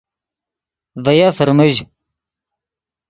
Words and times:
ڤے 1.03 1.13
یف 1.19 1.33
فرمژ 1.37 1.75